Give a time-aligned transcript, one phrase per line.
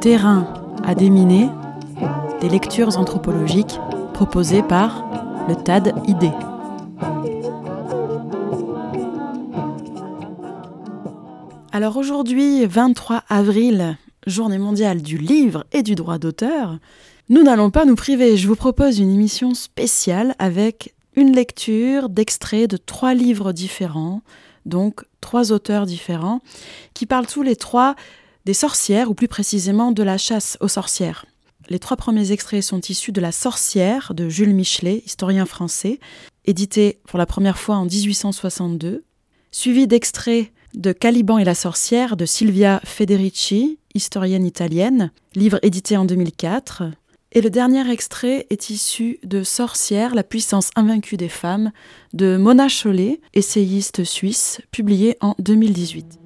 [0.00, 0.52] Terrain
[0.84, 1.48] à déminer,
[2.40, 3.78] des lectures anthropologiques
[4.14, 5.04] proposées par
[5.48, 6.30] le TAD ID.
[11.72, 16.78] Alors aujourd'hui, 23 avril, journée mondiale du livre et du droit d'auteur,
[17.28, 18.36] nous n'allons pas nous priver.
[18.36, 24.22] Je vous propose une émission spéciale avec une lecture d'extraits de trois livres différents,
[24.66, 26.40] donc trois auteurs différents,
[26.94, 27.94] qui parlent tous les trois
[28.44, 31.26] des sorcières, ou plus précisément de la chasse aux sorcières.
[31.68, 36.00] Les trois premiers extraits sont issus de La sorcière de Jules Michelet, historien français,
[36.44, 39.04] édité pour la première fois en 1862,
[39.52, 46.04] suivi d'extraits de Caliban et la sorcière de Silvia Federici, historienne italienne, livre édité en
[46.04, 46.84] 2004,
[47.32, 51.72] et le dernier extrait est issu de Sorcière, la puissance invaincue des femmes
[52.12, 56.21] de Mona Chollet, essayiste suisse, publié en 2018.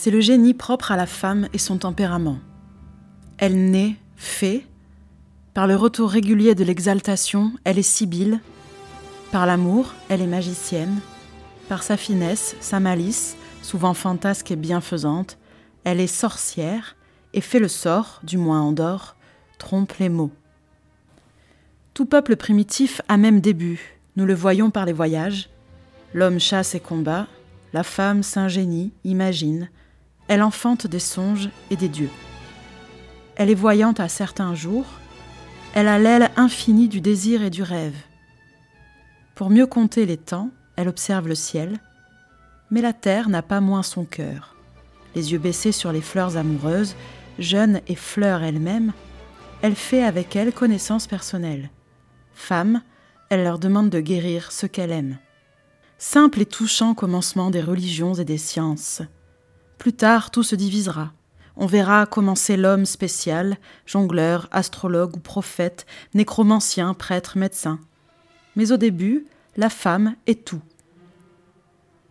[0.00, 2.38] C'est le génie propre à la femme et son tempérament.
[3.36, 4.64] Elle naît, fait,
[5.54, 8.38] par le retour régulier de l'exaltation, elle est sibylle,
[9.32, 11.00] par l'amour, elle est magicienne,
[11.68, 15.36] par sa finesse, sa malice, souvent fantasque et bienfaisante,
[15.82, 16.94] elle est sorcière
[17.34, 19.16] et fait le sort, du moins en dehors,
[19.58, 20.30] trompe les mots.
[21.92, 25.50] Tout peuple primitif a même début, nous le voyons par les voyages.
[26.14, 27.26] L'homme chasse et combat,
[27.72, 29.68] la femme s'ingénie, imagine,
[30.28, 32.10] elle enfante des songes et des dieux.
[33.36, 34.86] Elle est voyante à certains jours,
[35.74, 37.96] elle a l'aile infinie du désir et du rêve.
[39.34, 41.78] Pour mieux compter les temps, elle observe le ciel,
[42.70, 44.56] mais la terre n'a pas moins son cœur.
[45.14, 46.94] Les yeux baissés sur les fleurs amoureuses,
[47.38, 48.92] jeunes et fleurs elles-mêmes,
[49.62, 51.70] elle fait avec elles connaissance personnelle.
[52.34, 52.82] Femme,
[53.30, 55.18] elle leur demande de guérir ce qu'elle aime.
[55.98, 59.02] Simple et touchant commencement des religions et des sciences.
[59.78, 61.12] Plus tard, tout se divisera.
[61.56, 63.56] On verra commencer l'homme spécial,
[63.86, 67.80] jongleur, astrologue ou prophète, nécromancien, prêtre, médecin.
[68.54, 70.62] Mais au début, la femme est tout.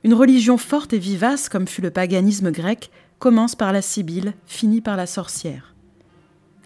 [0.03, 4.81] Une religion forte et vivace, comme fut le paganisme grec, commence par la Sibylle, finit
[4.81, 5.73] par la sorcière.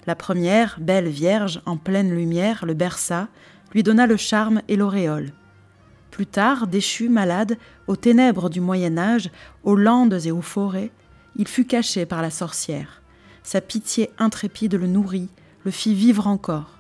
[0.07, 3.28] La première, belle vierge, en pleine lumière, le berça,
[3.73, 5.33] lui donna le charme et l'auréole.
[6.11, 7.57] Plus tard, déchu, malade,
[7.88, 9.31] aux ténèbres du Moyen Âge,
[9.63, 10.91] aux landes et aux forêts,
[11.38, 13.01] il fut caché par la sorcière.
[13.44, 15.29] Sa pitié intrépide le nourrit,
[15.63, 16.77] le fit vivre encore.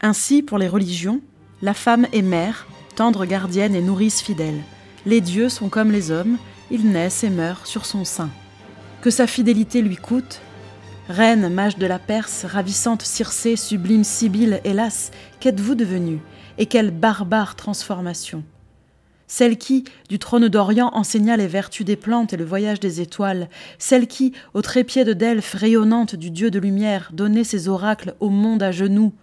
[0.00, 1.20] Ainsi, pour les religions,
[1.62, 4.60] la femme est mère, tendre gardienne et nourrice fidèle.
[5.04, 6.38] Les dieux sont comme les hommes,
[6.70, 8.30] ils naissent et meurent sur son sein.
[9.02, 10.40] Que sa fidélité lui coûte
[11.08, 15.10] Reine, mage de la Perse, ravissante Circé, sublime Sibylle, hélas,
[15.40, 16.20] qu'êtes-vous devenue?
[16.58, 18.44] Et quelle barbare transformation
[19.26, 23.48] celle qui, du trône d'Orient, enseigna les vertus des plantes et le voyage des étoiles,
[23.78, 28.28] celle qui, au trépied de Delphes, rayonnante du dieu de lumière, donnait ses oracles au
[28.28, 29.14] monde à genoux.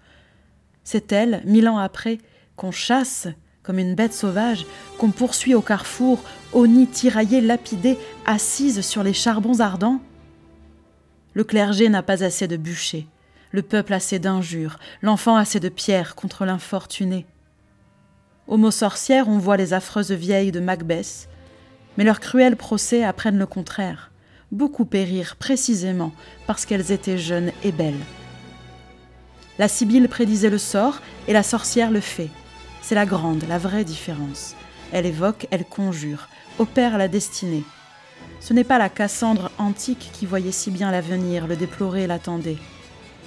[0.84, 2.18] C'est elle, mille ans après,
[2.56, 3.28] qu'on chasse
[3.64, 4.66] comme une bête sauvage,
[4.98, 10.02] qu'on poursuit au carrefour, au nid tiraillé, lapidé, assise sur les charbons ardents.
[11.34, 13.08] Le clergé n'a pas assez de bûchers,
[13.52, 17.26] le peuple assez d'injures, l'enfant assez de pierres contre l'infortuné.
[18.48, 21.30] Au mot sorcière, on voit les affreuses vieilles de Macbeth,
[21.98, 24.12] mais leurs cruels procès apprennent le contraire.
[24.52, 26.12] Beaucoup périrent précisément
[26.48, 28.04] parce qu'elles étaient jeunes et belles.
[29.60, 32.30] La Sibylle prédisait le sort et la sorcière le fait.
[32.82, 34.56] C'est la grande, la vraie différence.
[34.92, 36.28] Elle évoque, elle conjure,
[36.60, 37.64] opère la destinée.
[38.40, 42.58] Ce n'est pas la Cassandre antique qui voyait si bien l'avenir, le déplorait et l'attendait.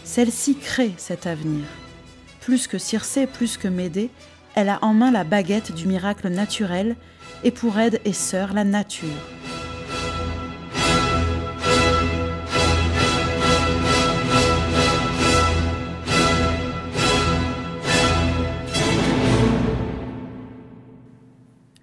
[0.05, 1.65] Celle-ci crée cet avenir.
[2.41, 4.11] Plus que Circé, plus que Médée,
[4.55, 6.95] elle a en main la baguette du miracle naturel
[7.43, 9.09] et pour aide et sœur la nature.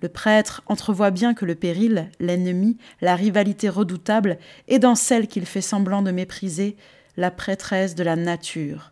[0.02, 4.38] Le prêtre entrevoit bien que le péril, l'ennemi, la rivalité redoutable
[4.68, 6.76] est dans celle qu'il fait semblant de mépriser,
[7.18, 8.92] la prêtresse de la nature.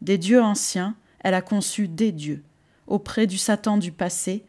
[0.00, 2.42] Des dieux anciens, elle a conçu des dieux.
[2.86, 4.44] Auprès du Satan du passé,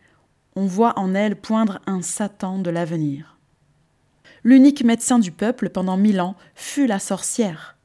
[0.55, 3.37] on voit en elle poindre un Satan de l'avenir.
[4.43, 7.77] L'unique médecin du peuple pendant mille ans fut la sorcière.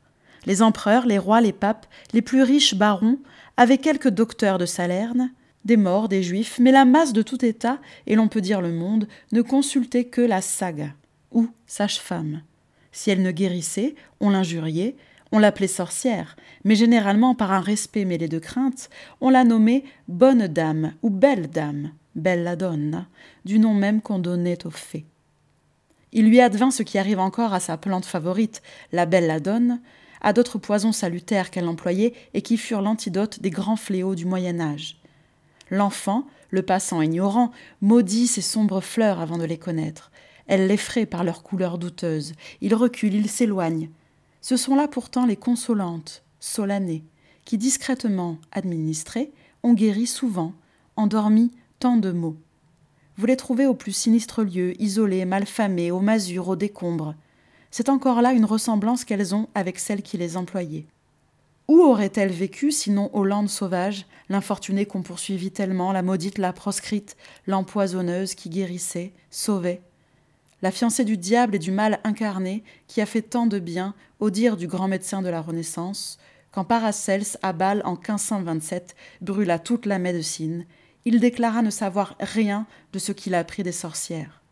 [0.46, 3.18] Les empereurs, les rois, les papes, les plus riches barons,
[3.56, 5.32] avaient quelques docteurs de Salerne,
[5.64, 8.72] des morts, des juifs, mais la masse de tout État, et l'on peut dire le
[8.72, 10.88] monde, ne consultait que la saga,
[11.32, 12.42] ou sage-femme.
[12.92, 14.96] Si elle ne guérissait, on l'injuriait,
[15.32, 18.90] on l'appelait sorcière, mais généralement par un respect mêlé de crainte,
[19.20, 23.06] on la nommait bonne dame ou belle dame, bella donna,
[23.44, 25.06] du nom même qu'on donnait aux fées.
[26.12, 28.62] Il lui advint ce qui arrive encore à sa plante favorite,
[28.92, 29.80] la belladone,
[30.20, 34.60] à d'autres poisons salutaires qu'elle employait et qui furent l'antidote des grands fléaux du Moyen
[34.60, 34.96] Âge.
[35.70, 40.10] L'enfant, le passant ignorant, maudit ces sombres fleurs avant de les connaître.
[40.48, 42.32] Elles l'effraient par leur couleur douteuse.
[42.60, 43.88] Il recule, il s'éloigne.
[44.40, 47.04] Ce sont là pourtant les consolantes, solanées,
[47.44, 49.32] qui discrètement administrées
[49.62, 50.52] ont guéri souvent,
[50.96, 52.36] endormi tant de maux.
[53.16, 57.14] Vous les trouvez au plus sinistre lieu, isolés, malfamés, aux masures, aux décombres.
[57.70, 60.86] C'est encore là une ressemblance qu'elles ont avec celles qui les employaient.
[61.68, 67.16] Où aurait-elle vécu sinon aux landes sauvages, l'infortunée qu'on poursuivit tellement, la maudite, la proscrite,
[67.46, 69.82] l'empoisonneuse qui guérissait, sauvait?
[70.62, 74.30] La fiancée du diable et du mal incarné qui a fait tant de bien, au
[74.30, 76.18] dire du grand médecin de la Renaissance,
[76.52, 80.66] quand Paracelse, à Bâle en 1527, brûla toute la médecine,
[81.04, 84.42] il déclara ne savoir rien de ce qu'il a appris des sorcières.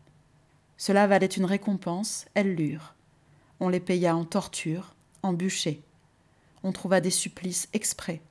[0.77, 2.95] Cela valait une récompense, elles l'eurent.
[3.59, 5.81] On les paya en torture, en bûcher
[6.63, 8.21] on trouva des supplices exprès,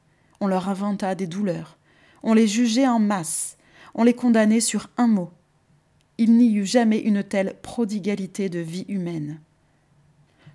[0.41, 1.79] on leur inventa des douleurs,
[2.23, 3.57] on les jugeait en masse,
[3.95, 5.31] on les condamnait sur un mot.
[6.19, 9.41] Il n'y eut jamais une telle prodigalité de vie humaine.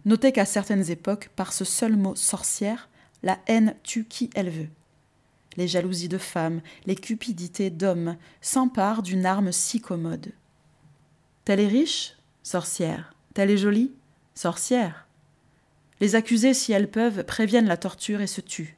[0.05, 2.89] Notez qu'à certaines époques, par ce seul mot sorcière,
[3.23, 4.69] la haine tue qui elle veut.
[5.55, 10.31] Les jalousies de femmes, les cupidités d'hommes s'emparent d'une arme si commode.
[11.45, 13.13] Telle est riche Sorcière.
[13.33, 13.91] Telle est jolie
[14.35, 15.07] Sorcière.
[16.01, 18.77] Les accusés, si elles peuvent, préviennent la torture et se tuent.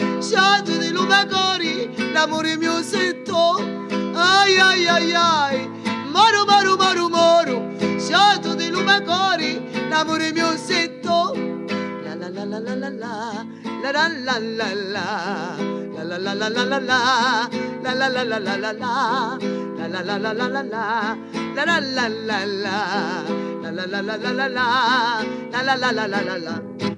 [0.21, 3.55] sciate di lumacori, l'amore mio setto,
[4.13, 5.69] ai ai ai ai,
[6.11, 11.33] moro moro moro moro, sciate di lumacori, l'amore mio sento,
[12.03, 13.45] la la la la la la la,
[13.81, 15.57] la la la la la,
[15.91, 17.49] la la la la la la,
[17.81, 19.37] la la la la la la la,
[19.77, 21.17] la la la la la la,
[21.55, 22.75] la la la la la,
[23.61, 24.65] la la la la la la la,
[25.51, 26.90] la la la la la la la.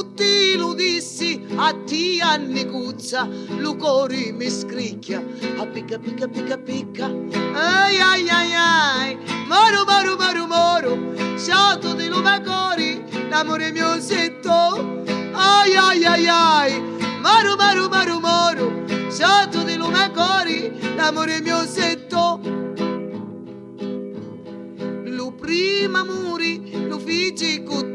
[0.00, 3.28] Tutti lo dissi a ti anni cuzza
[3.76, 5.22] cori mi scricchia
[5.58, 7.04] a picca picca picca picca.
[7.52, 15.04] Ai ai ai ai moro moro moro moro sciato di lume cori l'amore mio setto
[15.34, 16.80] ai ai ai ai
[17.20, 22.40] moro moro moro moro sciato di lume cori l'amore mio setto
[25.04, 27.62] lo prima muri lo figi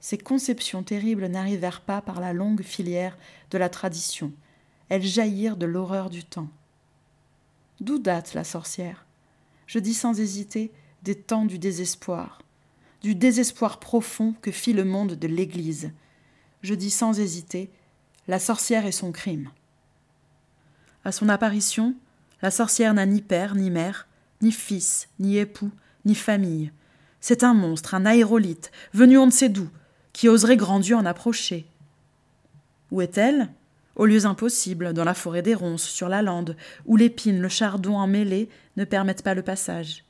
[0.00, 3.18] Ces conceptions terribles n'arrivèrent pas par la longue filière
[3.50, 4.32] de la tradition.
[4.88, 6.48] Elles jaillirent de l'horreur du temps.
[7.80, 9.04] D'où date la sorcière
[9.66, 10.70] Je dis sans hésiter
[11.02, 12.40] des temps du désespoir,
[13.02, 15.90] du désespoir profond que fit le monde de l'Église,
[16.62, 17.70] je dis sans hésiter,
[18.28, 19.50] la sorcière et son crime.
[21.04, 21.94] À son apparition,
[22.42, 24.08] la sorcière n'a ni père, ni mère,
[24.42, 25.70] ni fils, ni époux,
[26.04, 26.72] ni famille.
[27.20, 29.68] C'est un monstre, un aérolite, venu on ne sait d'où,
[30.12, 31.66] qui oserait grand Dieu en approcher.
[32.90, 33.48] Où est-elle?
[33.96, 37.96] Aux lieux impossibles, dans la forêt des ronces, sur la lande, où l'épine, le chardon
[37.96, 40.04] emmêlés ne permettent pas le passage.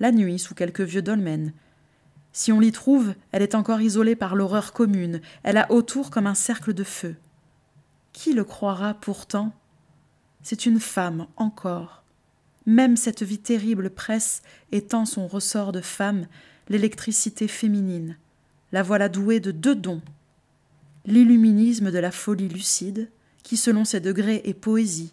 [0.00, 1.52] La nuit, sous quelques vieux dolmens.
[2.32, 6.26] Si on l'y trouve, elle est encore isolée par l'horreur commune, elle a autour comme
[6.26, 7.16] un cercle de feu.
[8.12, 9.52] Qui le croira pourtant?
[10.42, 12.01] C'est une femme encore.
[12.66, 16.26] Même cette vie terrible presse, étant son ressort de femme,
[16.68, 18.16] l'électricité féminine.
[18.70, 20.02] La voilà douée de deux dons
[21.04, 23.10] l'illuminisme de la folie lucide,
[23.42, 25.12] qui selon ses degrés est poésie.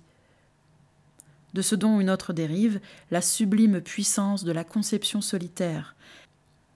[1.54, 2.80] De ce dont une autre dérive,
[3.10, 5.96] la sublime puissance de la conception solitaire.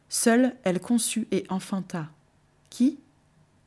[0.10, 2.10] Seule elle conçut et enfanta.
[2.70, 3.00] Qui?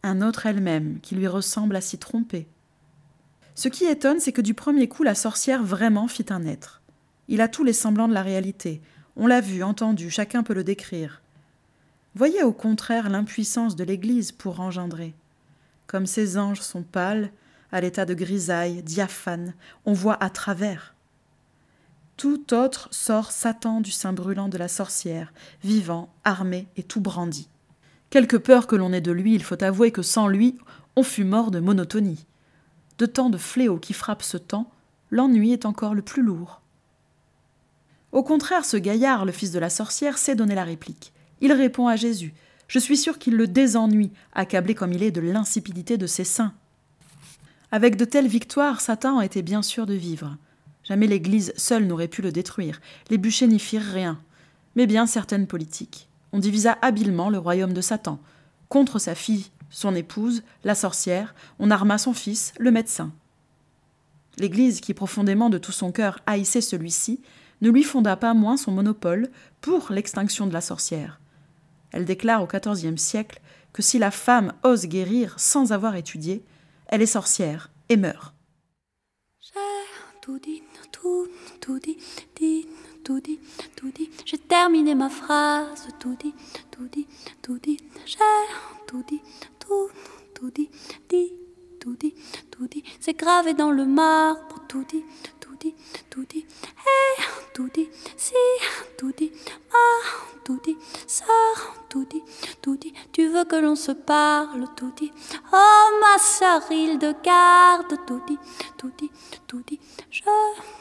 [0.03, 2.49] Un autre elle-même, qui lui ressemble à s'y tromper.
[3.55, 6.83] Ce qui étonne, c'est que du premier coup, la sorcière vraiment fit un être.
[7.28, 8.80] Il a tous les semblants de la réalité.
[9.16, 11.23] On l'a vu, entendu, chacun peut le décrire.
[12.14, 15.14] Voyez au contraire l'impuissance de l'Église pour engendrer.
[15.87, 17.30] Comme ces anges sont pâles,
[17.73, 19.54] à l'état de grisaille, diaphane,
[19.85, 20.95] on voit à travers.
[22.16, 27.49] Tout autre sort Satan du sein brûlant de la sorcière, vivant, armé et tout brandi.
[28.09, 30.56] Quelque peur que l'on ait de lui, il faut avouer que sans lui,
[30.95, 32.25] on fut mort de monotonie.
[32.99, 34.71] De tant de fléaux qui frappent ce temps,
[35.11, 36.62] l'ennui est encore le plus lourd.
[38.13, 41.13] Au contraire, ce gaillard, le fils de la sorcière, sait donner la réplique.
[41.41, 42.35] Il répond à Jésus.
[42.69, 46.55] Je suis sûr qu'il le désennuie, accablé comme il est de l'insipidité de ses seins.
[47.73, 50.37] Avec de telles victoires, Satan était bien sûr de vivre.
[50.83, 52.81] Jamais l'Église seule n'aurait pu le détruire.
[53.11, 54.21] Les bûchers n'y firent rien.
[54.77, 56.09] Mais bien certaines politiques.
[56.33, 58.21] On divisa habilement le royaume de Satan.
[58.69, 63.13] Contre sa fille, son épouse, la sorcière, on arma son fils, le médecin.
[64.39, 67.21] L'Église, qui profondément de tout son cœur haïssait celui-ci,
[67.61, 71.21] ne lui fonda pas moins son monopole pour l'extinction de la sorcière.
[71.93, 73.41] Elle déclare au XIVe siècle
[73.73, 76.45] que si la femme ose guérir sans avoir étudié,
[76.87, 78.35] elle est sorcière et meurt.
[95.57, 96.47] Dit.
[96.79, 98.35] Hey, tout dit, si,
[98.99, 99.33] tout dit,
[99.73, 100.09] ma,
[100.45, 101.25] tout dit, ça,
[101.89, 102.05] tout
[102.77, 102.93] dit.
[103.13, 105.13] Tu veux que l'on se parle, tout dit.
[105.53, 108.39] Oh, ma sœur, il de garde, dit,
[109.47, 109.81] tout dit.
[110.11, 110.23] Je,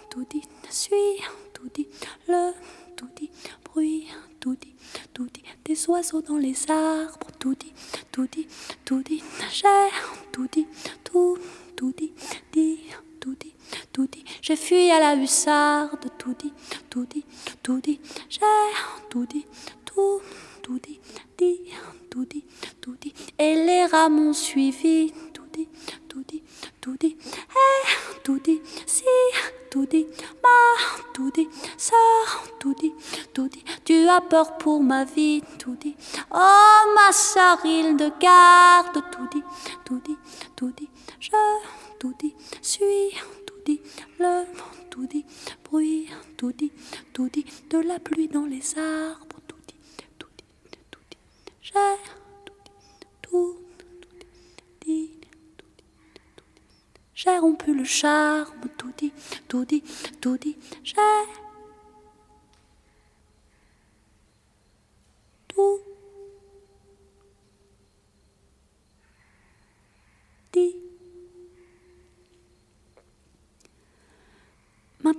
[0.09, 1.21] tout dit, suis,
[1.53, 1.87] tout dit,
[2.27, 2.51] le,
[2.95, 3.31] tout dit,
[3.63, 4.07] bruit,
[4.39, 5.43] tout dit.
[5.63, 7.27] Des oiseaux dans les arbres,
[8.27, 8.47] dit,
[8.85, 9.23] tout dit.
[9.51, 9.65] J'ai,
[10.31, 10.67] tout dit,
[11.03, 11.37] tout,
[11.75, 12.13] tout dit,
[12.51, 12.79] dit,
[13.91, 14.23] tout dit.
[14.41, 16.53] J'ai fui à la hussarde, tout dit,
[16.89, 17.25] tout dit,
[17.63, 17.99] tout dit.
[18.29, 18.39] J'ai
[19.09, 19.45] tout dit,
[19.85, 20.21] tout,
[20.61, 20.99] tout dit,
[21.37, 21.61] dit,
[22.09, 22.43] tout dit,
[22.81, 23.13] tout dit.
[23.39, 25.67] Et les rats m'ont suivi, tout dit,
[26.07, 26.43] tout dit,
[26.81, 27.17] tout dit.
[27.23, 29.03] Eh, tout dit, si,
[29.69, 30.07] tout dit,
[30.43, 31.95] ma, tout dit, ça,
[32.59, 32.93] tout dit,
[33.33, 33.63] tout dit.
[33.83, 35.95] Tu as peur pour ma vie, tout dit.
[36.33, 39.43] Oh, ma sœur, il de garde, tout dit,
[39.85, 40.17] tout dit,
[40.55, 40.89] tout dit.
[41.19, 41.31] Je,
[41.99, 43.11] tout dit, suis,
[44.19, 45.25] le vent tout dit,
[45.63, 46.07] bruit
[46.37, 46.71] tout dit,
[47.13, 49.75] tout dit, de la pluie dans les arbres, tout dit,
[50.19, 50.43] tout dit,
[50.91, 51.17] tout dit,
[51.61, 51.73] j'ai
[52.45, 52.71] tout dit,
[53.21, 53.57] tout,
[54.81, 55.11] dit,
[55.57, 56.61] tout dit,
[57.13, 59.11] j'ai rompu le charme, tout dit,
[59.47, 59.83] tout dit,
[60.21, 60.95] tout dit, j'ai
[65.47, 65.79] tout
[70.53, 70.75] dit.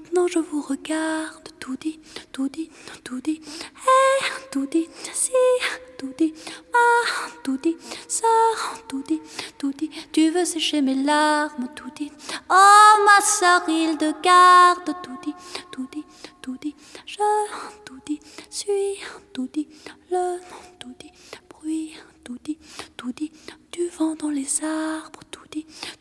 [0.07, 1.99] Maintenant je vous regarde, tout dit,
[2.31, 2.71] tout dit,
[3.03, 5.33] tout dit, eh, tout dit, si,
[5.99, 6.33] tout dit,
[6.73, 8.27] ah, tout dit, ça,
[8.87, 9.21] tout dit,
[9.59, 12.13] tout dit, tu veux sécher mes larmes, tout dit,
[12.49, 15.35] oh ma sœur, il de garde, tout dit,
[15.73, 16.05] tout dit,
[16.41, 17.17] tout dit, je,
[17.85, 19.01] tout dit, suis,
[19.33, 19.67] tout dit,
[20.13, 20.39] le,
[20.79, 21.11] tout dit,
[21.51, 22.59] bruit, tout dit,
[22.97, 23.33] tout dit,
[23.73, 25.21] du vent dans les arbres,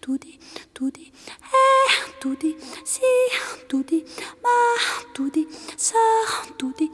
[0.01, 1.11] tout dit,
[1.41, 3.01] eh, tout dit, si,
[3.67, 4.03] tout dit,
[4.43, 4.49] ma,
[5.13, 5.47] tout dit,
[5.77, 5.95] ça,
[6.57, 6.91] tout dit,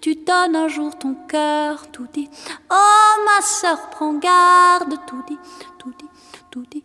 [0.00, 2.28] tu donnes un jour ton cœur, tout dit,
[2.70, 5.38] oh ma soeur, prends garde, dit,
[5.78, 6.08] tout dit,
[6.52, 6.84] ne,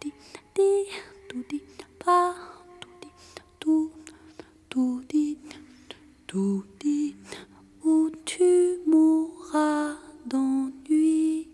[0.00, 0.12] dit,
[0.54, 0.86] dit,
[1.28, 1.62] tout dit,
[2.04, 2.34] pas,
[2.80, 3.12] tout dit,
[3.58, 3.90] tout,
[6.26, 7.16] tout dit,
[7.84, 9.96] où tu mourras
[10.26, 11.49] d'ennui.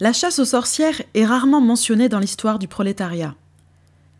[0.00, 3.36] La chasse aux sorcières est rarement mentionnée dans l'histoire du prolétariat.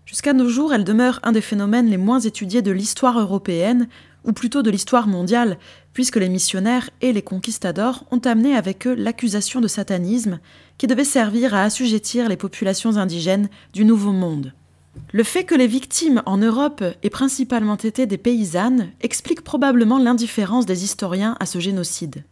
[0.06, 3.88] Jusqu'à nos jours, elle demeure un des phénomènes les moins étudiés de l'histoire européenne,
[4.24, 5.58] ou plutôt de l'histoire mondiale,
[5.92, 10.40] puisque les missionnaires et les conquistadors ont amené avec eux l'accusation de satanisme,
[10.78, 14.54] qui devait servir à assujettir les populations indigènes du Nouveau Monde.
[15.12, 20.66] Le fait que les victimes en Europe aient principalement été des paysannes explique probablement l'indifférence
[20.66, 22.24] des historiens à ce génocide.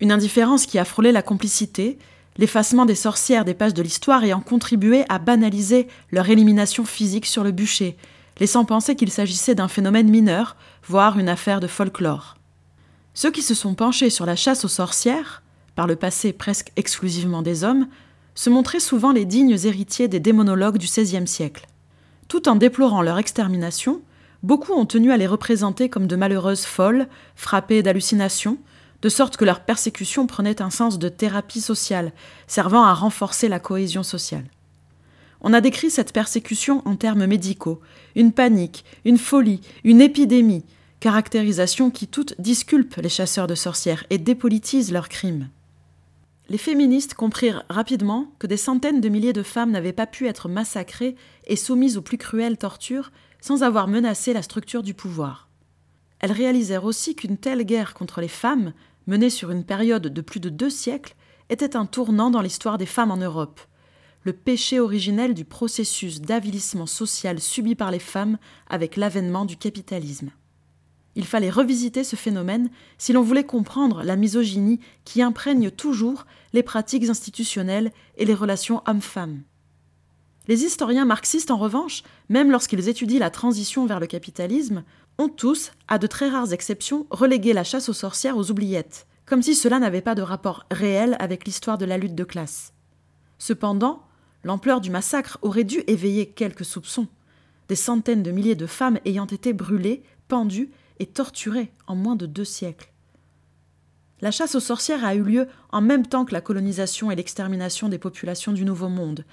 [0.00, 1.98] Une indifférence qui a frôlé la complicité,
[2.38, 7.44] l'effacement des sorcières des pages de l'histoire ayant contribué à banaliser leur élimination physique sur
[7.44, 7.96] le bûcher,
[8.38, 10.56] laissant penser qu'il s'agissait d'un phénomène mineur,
[10.86, 12.36] voire une affaire de folklore.
[13.14, 15.42] Ceux qui se sont penchés sur la chasse aux sorcières,
[15.74, 17.88] par le passé presque exclusivement des hommes,
[18.36, 21.66] se montraient souvent les dignes héritiers des démonologues du XVIe siècle.
[22.28, 24.02] Tout en déplorant leur extermination,
[24.44, 28.58] beaucoup ont tenu à les représenter comme de malheureuses folles, frappées d'hallucinations,
[29.02, 32.12] de sorte que leur persécution prenait un sens de thérapie sociale,
[32.46, 34.44] servant à renforcer la cohésion sociale.
[35.40, 37.80] On a décrit cette persécution en termes médicaux,
[38.14, 40.64] une panique, une folie, une épidémie,
[41.00, 45.48] caractérisation qui toutes disculpent les chasseurs de sorcières et dépolitisent leurs crimes.
[46.48, 50.48] Les féministes comprirent rapidement que des centaines de milliers de femmes n'avaient pas pu être
[50.48, 53.10] massacrées et soumises aux plus cruelles tortures
[53.40, 55.48] sans avoir menacé la structure du pouvoir.
[56.20, 58.72] Elles réalisèrent aussi qu'une telle guerre contre les femmes,
[59.06, 61.16] menée sur une période de plus de deux siècles,
[61.50, 63.60] était un tournant dans l'histoire des femmes en Europe,
[64.22, 68.38] le péché originel du processus d'avilissement social subi par les femmes
[68.68, 70.30] avec l'avènement du capitalisme.
[71.16, 76.62] Il fallait revisiter ce phénomène si l'on voulait comprendre la misogynie qui imprègne toujours les
[76.62, 79.42] pratiques institutionnelles et les relations hommes-femmes.
[80.46, 84.84] Les historiens marxistes, en revanche, même lorsqu'ils étudient la transition vers le capitalisme,
[85.18, 89.42] ont tous, à de très rares exceptions, relégué la chasse aux sorcières aux oubliettes, comme
[89.42, 92.72] si cela n'avait pas de rapport réel avec l'histoire de la lutte de classe.
[93.38, 94.06] Cependant,
[94.46, 97.08] L'ampleur du massacre aurait dû éveiller quelques soupçons,
[97.66, 102.26] des centaines de milliers de femmes ayant été brûlées, pendues et torturées en moins de
[102.26, 102.92] deux siècles.
[104.20, 107.88] La chasse aux sorcières a eu lieu en même temps que la colonisation et l'extermination
[107.88, 109.24] des populations du Nouveau Monde,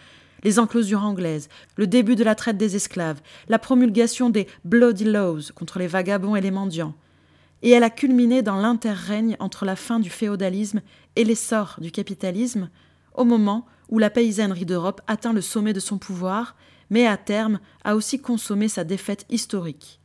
[0.44, 1.48] les enclosures anglaises,
[1.78, 6.36] le début de la traite des esclaves, la promulgation des Bloody Laws contre les vagabonds
[6.36, 6.96] et les mendiants,
[7.62, 10.82] et elle a culminé dans l'interrègne entre la fin du féodalisme
[11.16, 12.70] et l'essor du capitalisme,
[13.14, 16.58] au moment où la paysannerie d'Europe atteint le sommet de son pouvoir,
[16.90, 20.02] mais à terme a aussi consommé sa défaite historique.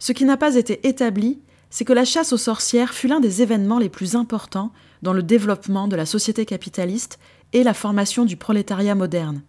[0.00, 3.42] Ce qui n'a pas été établi, c'est que la chasse aux sorcières fut l'un des
[3.42, 7.18] événements les plus importants dans le développement de la société capitaliste
[7.52, 9.42] et la formation du prolétariat moderne.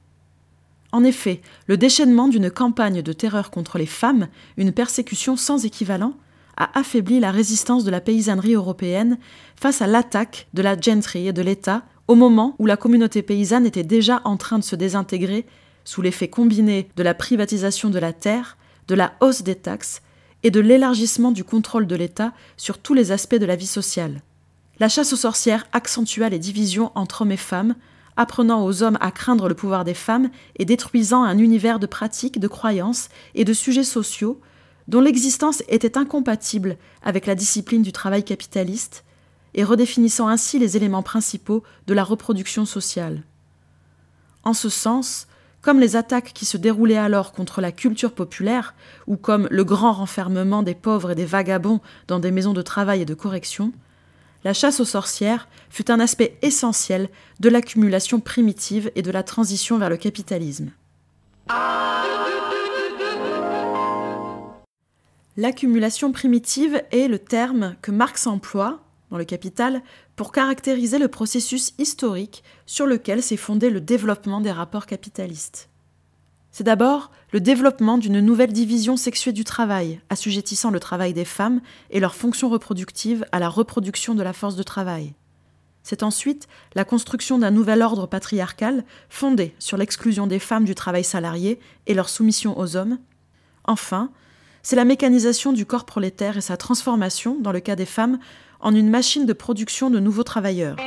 [0.91, 6.15] En effet, le déchaînement d'une campagne de terreur contre les femmes, une persécution sans équivalent,
[6.57, 9.17] a affaibli la résistance de la paysannerie européenne
[9.55, 13.65] face à l'attaque de la gentry et de l'État au moment où la communauté paysanne
[13.65, 15.45] était déjà en train de se désintégrer
[15.85, 18.57] sous l'effet combiné de la privatisation de la terre,
[18.89, 20.01] de la hausse des taxes
[20.43, 24.21] et de l'élargissement du contrôle de l'État sur tous les aspects de la vie sociale.
[24.79, 27.75] La chasse aux sorcières accentua les divisions entre hommes et femmes,
[28.17, 32.39] apprenant aux hommes à craindre le pouvoir des femmes et détruisant un univers de pratiques,
[32.39, 34.41] de croyances et de sujets sociaux
[34.87, 39.03] dont l'existence était incompatible avec la discipline du travail capitaliste,
[39.53, 43.23] et redéfinissant ainsi les éléments principaux de la reproduction sociale.
[44.43, 45.27] En ce sens,
[45.61, 48.73] comme les attaques qui se déroulaient alors contre la culture populaire,
[49.07, 53.01] ou comme le grand renfermement des pauvres et des vagabonds dans des maisons de travail
[53.01, 53.71] et de correction,
[54.43, 59.77] la chasse aux sorcières fut un aspect essentiel de l'accumulation primitive et de la transition
[59.77, 60.71] vers le capitalisme.
[65.37, 68.79] L'accumulation primitive est le terme que Marx emploie
[69.11, 69.83] dans le Capital
[70.15, 75.69] pour caractériser le processus historique sur lequel s'est fondé le développement des rapports capitalistes.
[76.51, 81.61] C'est d'abord le développement d'une nouvelle division sexuée du travail, assujettissant le travail des femmes
[81.91, 85.13] et leurs fonctions reproductives à la reproduction de la force de travail.
[85.83, 91.03] C'est ensuite la construction d'un nouvel ordre patriarcal fondé sur l'exclusion des femmes du travail
[91.03, 92.99] salarié et leur soumission aux hommes.
[93.63, 94.11] Enfin,
[94.61, 98.19] c'est la mécanisation du corps prolétaire et sa transformation, dans le cas des femmes,
[98.61, 100.77] en une machine de production de nouveaux travailleurs.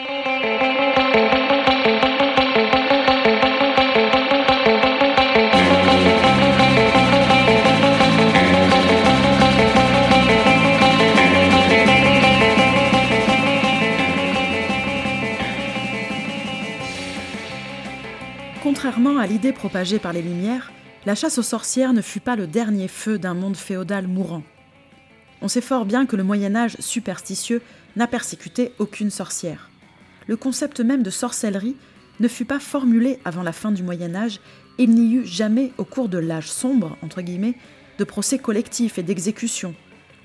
[18.62, 20.72] Contrairement à l'idée propagée par les Lumières,
[21.06, 24.42] la chasse aux sorcières ne fut pas le dernier feu d'un monde féodal mourant.
[25.44, 27.60] On sait fort bien que le Moyen Âge superstitieux
[27.96, 29.68] n'a persécuté aucune sorcière.
[30.26, 31.76] Le concept même de sorcellerie
[32.18, 34.40] ne fut pas formulée avant la fin du Moyen Âge,
[34.78, 37.58] il n'y eut jamais, au cours de l'âge sombre, entre guillemets,
[37.98, 39.74] de procès collectifs et d'exécutions,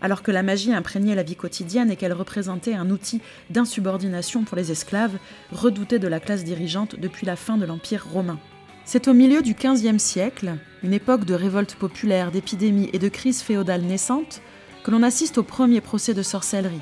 [0.02, 4.56] alors que la magie imprégnait la vie quotidienne et qu'elle représentait un outil d'insubordination pour
[4.56, 5.18] les esclaves,
[5.52, 8.40] redoutés de la classe dirigeante depuis la fin de l'Empire romain.
[8.86, 13.42] C'est au milieu du XVe siècle, une époque de révolte populaire, d'épidémies et de crise
[13.42, 14.42] féodale naissante,
[14.84, 16.82] que l'on assiste au premier procès de sorcellerie.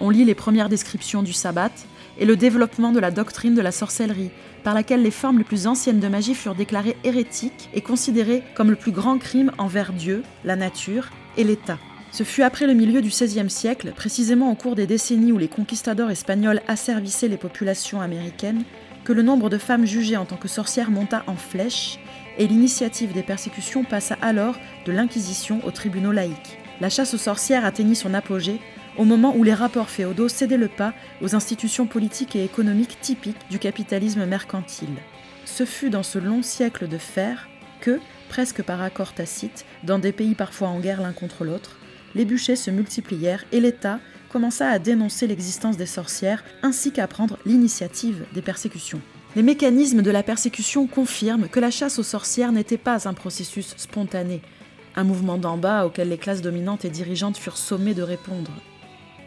[0.00, 1.72] On lit les premières descriptions du sabbat
[2.18, 4.30] et le développement de la doctrine de la sorcellerie,
[4.62, 8.70] par laquelle les formes les plus anciennes de magie furent déclarées hérétiques et considérées comme
[8.70, 11.78] le plus grand crime envers Dieu, la nature et l'État.
[12.12, 15.48] Ce fut après le milieu du XVIe siècle, précisément au cours des décennies où les
[15.48, 18.62] conquistadors espagnols asservissaient les populations américaines,
[19.04, 21.98] que le nombre de femmes jugées en tant que sorcières monta en flèche
[22.38, 24.56] et l'initiative des persécutions passa alors
[24.86, 26.58] de l'Inquisition aux tribunaux laïques.
[26.80, 28.60] La chasse aux sorcières atteignit son apogée
[28.98, 33.48] au moment où les rapports féodaux cédaient le pas aux institutions politiques et économiques typiques
[33.50, 34.96] du capitalisme mercantile.
[35.44, 37.48] Ce fut dans ce long siècle de fer
[37.80, 41.76] que, presque par accord tacite, dans des pays parfois en guerre l'un contre l'autre,
[42.14, 43.98] les bûchers se multiplièrent et l'État
[44.30, 49.00] commença à dénoncer l'existence des sorcières ainsi qu'à prendre l'initiative des persécutions.
[49.36, 53.74] Les mécanismes de la persécution confirment que la chasse aux sorcières n'était pas un processus
[53.76, 54.42] spontané,
[54.96, 58.50] un mouvement d'en bas auquel les classes dominantes et dirigeantes furent sommées de répondre.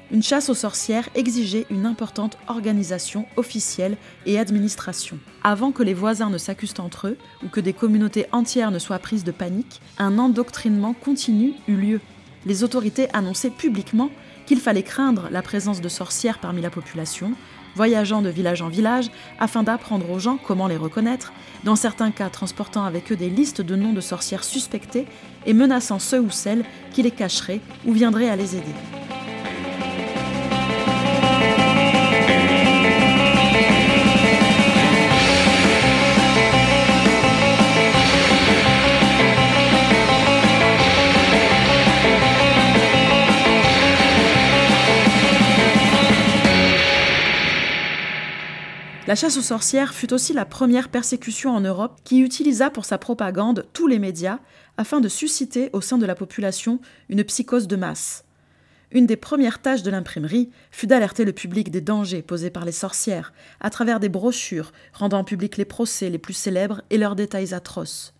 [0.10, 5.20] Une chasse aux sorcières exigeait une importante organisation officielle et administration.
[5.44, 9.00] Avant que les voisins ne s'accusent entre eux ou que des communautés entières ne soient
[9.00, 12.02] prises de panique, un endoctrinement continu eut lieu.
[12.46, 14.10] Les autorités annonçaient publiquement
[14.46, 17.34] qu'il fallait craindre la présence de sorcières parmi la population,
[17.78, 19.10] voyageant de village en village
[19.40, 21.32] afin d'apprendre aux gens comment les reconnaître,
[21.64, 25.06] dans certains cas transportant avec eux des listes de noms de sorcières suspectées
[25.46, 28.74] et menaçant ceux ou celles qui les cacheraient ou viendraient à les aider.
[49.08, 52.98] La chasse aux sorcières fut aussi la première persécution en Europe qui utilisa pour sa
[52.98, 54.40] propagande tous les médias
[54.76, 58.26] afin de susciter au sein de la population une psychose de masse.
[58.92, 62.74] Une des premières tâches de l'imprimerie fut d'alerter le public des dangers posés par les
[62.74, 67.54] sorcières à travers des brochures rendant public les procès les plus célèbres et leurs détails
[67.54, 68.14] atroces.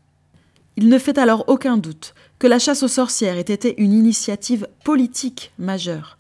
[0.78, 4.70] Il ne fait alors aucun doute que la chasse aux sorcières ait été une initiative
[4.86, 6.18] politique majeure.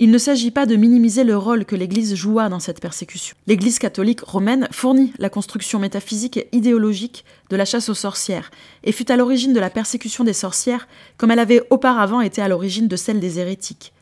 [0.00, 3.36] Il ne s'agit pas de minimiser le rôle que l'Église joua dans cette persécution.
[3.46, 8.50] L'Église catholique romaine fournit la construction métaphysique et idéologique de la chasse aux sorcières
[8.82, 12.48] et fut à l'origine de la persécution des sorcières comme elle avait auparavant été à
[12.48, 13.92] l'origine de celle des hérétiques.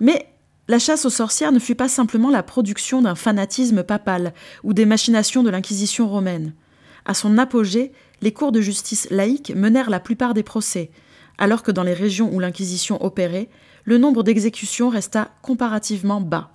[0.00, 0.28] Mais
[0.68, 4.84] la chasse aux sorcières ne fut pas simplement la production d'un fanatisme papal ou des
[4.84, 6.52] machinations de l'Inquisition romaine.
[7.06, 10.90] À son apogée, les cours de justice laïques menèrent la plupart des procès,
[11.38, 13.48] alors que dans les régions où l'Inquisition opérait,
[13.84, 16.50] le nombre d'exécutions resta comparativement bas.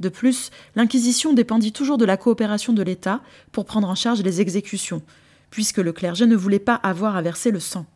[0.00, 3.20] De plus, l'Inquisition dépendit toujours de la coopération de l'État
[3.52, 5.02] pour prendre en charge les exécutions,
[5.50, 7.86] puisque le clergé ne voulait pas avoir à verser le sang.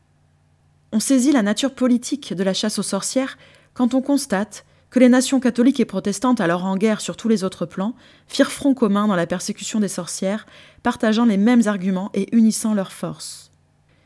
[0.93, 3.39] On saisit la nature politique de la chasse aux sorcières
[3.73, 7.43] quand on constate que les nations catholiques et protestantes, alors en guerre sur tous les
[7.43, 7.97] autres plans,
[8.29, 10.47] firent front commun dans la persécution des sorcières,
[10.85, 13.51] partageant les mêmes arguments et unissant leurs forces.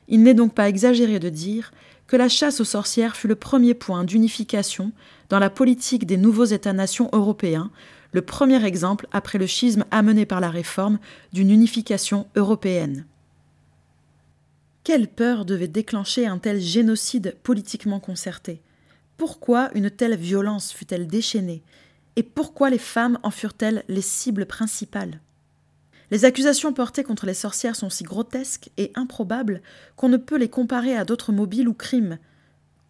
[0.09, 1.73] Il n'est donc pas exagéré de dire
[2.09, 4.93] que la chasse aux sorcières fut le premier point d'unification
[5.29, 7.71] dans la politique des nouveaux États-nations européens,
[8.13, 10.99] le premier exemple après le schisme amené par la réforme
[11.33, 13.05] d'une unification européenne.
[14.85, 18.63] Quelle peur devait déclencher un tel génocide politiquement concerté?
[19.19, 21.63] Pourquoi une telle violence fut-elle déchaînée?
[22.17, 25.21] Et pourquoi les femmes en furent-elles les cibles principales?
[26.11, 29.63] Les accusations portées contre les sorcières sont si grotesques et improbables
[29.97, 32.19] qu'on ne peut les comparer à d'autres mobiles ou crimes.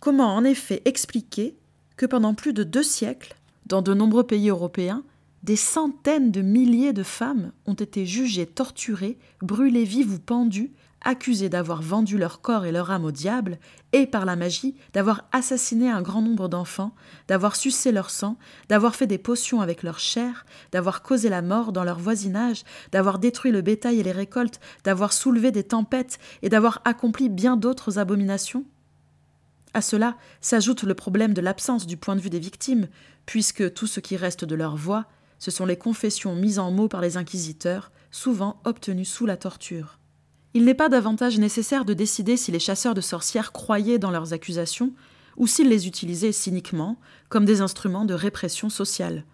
[0.00, 1.56] Comment en effet expliquer
[1.96, 3.34] que pendant plus de deux siècles,
[3.66, 5.02] dans de nombreux pays européens,
[5.42, 11.48] des centaines de milliers de femmes ont été jugées, torturées, brûlées vives ou pendues accusés
[11.48, 13.58] d'avoir vendu leur corps et leur âme au diable,
[13.92, 16.94] et par la magie d'avoir assassiné un grand nombre d'enfants,
[17.28, 18.36] d'avoir sucé leur sang,
[18.68, 23.18] d'avoir fait des potions avec leur chair, d'avoir causé la mort dans leur voisinage, d'avoir
[23.18, 27.98] détruit le bétail et les récoltes, d'avoir soulevé des tempêtes et d'avoir accompli bien d'autres
[27.98, 28.64] abominations
[29.74, 32.88] À cela s'ajoute le problème de l'absence du point de vue des victimes,
[33.26, 35.06] puisque tout ce qui reste de leur voix,
[35.38, 39.98] ce sont les confessions mises en mots par les inquisiteurs, souvent obtenues sous la torture.
[40.54, 44.32] Il n'est pas davantage nécessaire de décider si les chasseurs de sorcières croyaient dans leurs
[44.32, 44.92] accusations
[45.36, 49.24] ou s'ils les utilisaient cyniquement comme des instruments de répression sociale.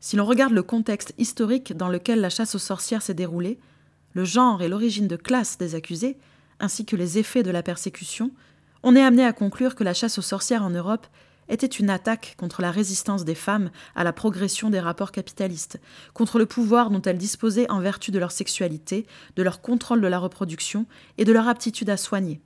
[0.00, 3.58] Si l'on regarde le contexte historique dans lequel la chasse aux sorcières s'est déroulée,
[4.14, 6.16] le genre et l'origine de classe des accusés,
[6.60, 8.30] ainsi que les effets de la persécution,
[8.82, 11.06] on est amené à conclure que la chasse aux sorcières en Europe
[11.48, 15.80] était une attaque contre la résistance des femmes à la progression des rapports capitalistes,
[16.14, 19.06] contre le pouvoir dont elles disposaient en vertu de leur sexualité,
[19.36, 22.40] de leur contrôle de la reproduction et de leur aptitude à soigner.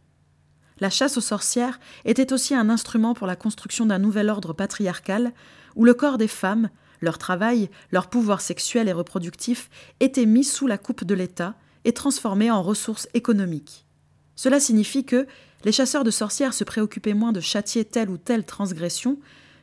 [0.80, 5.32] La chasse aux sorcières était aussi un instrument pour la construction d'un nouvel ordre patriarcal
[5.76, 10.66] où le corps des femmes, leur travail, leur pouvoir sexuel et reproductif étaient mis sous
[10.66, 13.86] la coupe de l'État et transformés en ressources économiques.
[14.34, 15.26] Cela signifie que
[15.64, 19.18] les chasseurs de sorcières se préoccupaient moins de châtier telle ou telle transgression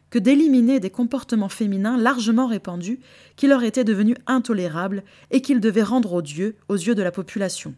[0.10, 3.00] que d'éliminer des comportements féminins largement répandus
[3.36, 7.76] qui leur étaient devenus intolérables et qu'ils devaient rendre odieux aux yeux de la population.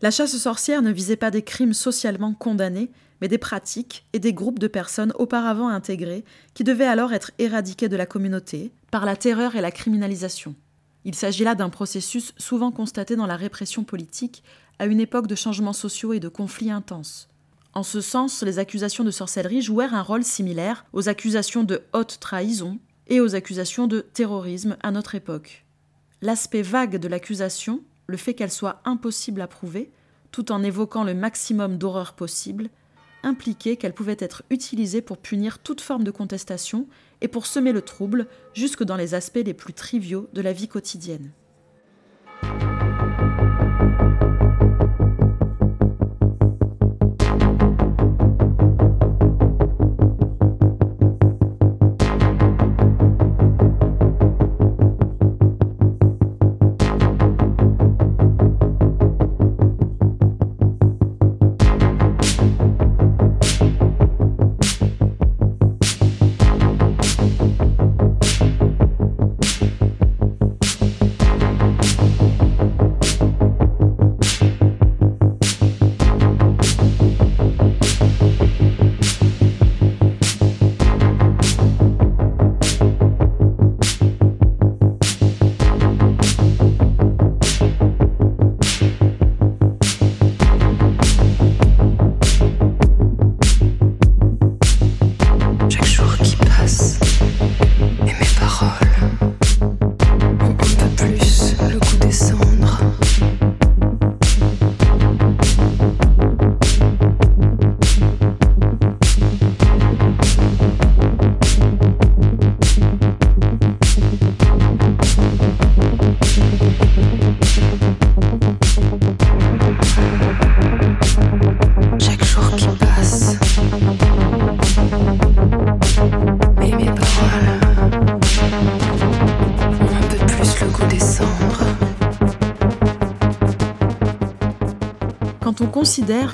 [0.00, 4.18] La chasse aux sorcières ne visait pas des crimes socialement condamnés, mais des pratiques et
[4.18, 6.24] des groupes de personnes auparavant intégrés
[6.54, 10.56] qui devaient alors être éradiqués de la communauté par la terreur et la criminalisation.
[11.04, 14.42] Il s'agit là d'un processus souvent constaté dans la répression politique
[14.78, 17.28] à une époque de changements sociaux et de conflits intenses.
[17.74, 22.18] En ce sens, les accusations de sorcellerie jouèrent un rôle similaire aux accusations de haute
[22.20, 25.64] trahison et aux accusations de terrorisme à notre époque.
[26.20, 29.90] L'aspect vague de l'accusation, le fait qu'elle soit impossible à prouver,
[30.32, 32.68] tout en évoquant le maximum d'horreur possible,
[33.22, 36.86] impliquait qu'elle pouvait être utilisée pour punir toute forme de contestation
[37.22, 40.68] et pour semer le trouble jusque dans les aspects les plus triviaux de la vie
[40.68, 41.30] quotidienne.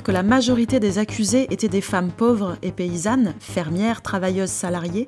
[0.03, 5.07] Que la majorité des accusés étaient des femmes pauvres et paysannes, fermières, travailleuses salariées,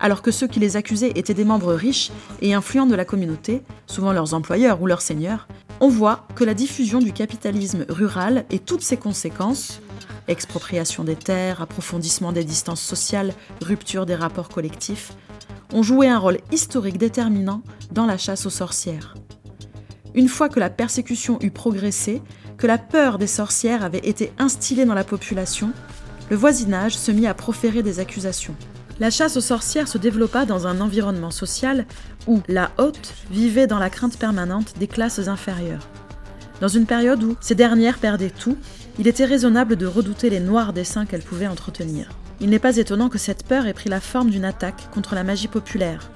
[0.00, 2.10] alors que ceux qui les accusaient étaient des membres riches
[2.42, 5.46] et influents de la communauté, souvent leurs employeurs ou leurs seigneurs,
[5.78, 9.80] on voit que la diffusion du capitalisme rural et toutes ses conséquences,
[10.26, 15.12] expropriation des terres, approfondissement des distances sociales, rupture des rapports collectifs,
[15.72, 19.14] ont joué un rôle historique déterminant dans la chasse aux sorcières.
[20.14, 22.20] Une fois que la persécution eut progressé,
[22.60, 25.72] que la peur des sorcières avait été instillée dans la population,
[26.28, 28.54] le voisinage se mit à proférer des accusations.
[29.00, 31.86] La chasse aux sorcières se développa dans un environnement social
[32.26, 35.88] où la haute vivait dans la crainte permanente des classes inférieures.
[36.60, 38.58] Dans une période où ces dernières perdaient tout,
[38.98, 42.10] il était raisonnable de redouter les noirs desseins qu'elles pouvaient entretenir.
[42.42, 45.24] Il n'est pas étonnant que cette peur ait pris la forme d'une attaque contre la
[45.24, 46.10] magie populaire.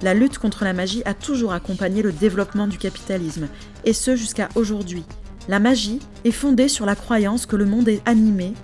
[0.00, 3.48] La lutte contre la magie a toujours accompagné le développement du capitalisme,
[3.84, 5.04] et ce jusqu'à aujourd'hui,
[5.50, 8.54] la magie est fondée sur la croyance que le monde est animé,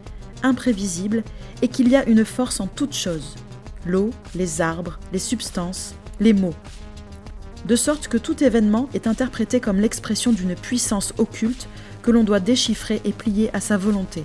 [0.44, 1.25] imprévisible
[1.61, 3.35] et qu'il y a une force en toute chose
[3.85, 6.55] l'eau, les arbres, les substances, les mots.
[7.66, 11.68] De sorte que tout événement est interprété comme l'expression d'une puissance occulte
[12.03, 14.22] que l'on doit déchiffrer et plier à sa volonté.